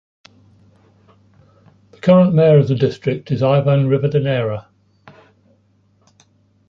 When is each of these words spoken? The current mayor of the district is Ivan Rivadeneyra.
The 1.91 1.99
current 2.01 2.33
mayor 2.33 2.57
of 2.57 2.67
the 2.67 2.73
district 2.73 3.29
is 3.31 3.43
Ivan 3.43 3.87
Rivadeneyra. 3.87 4.65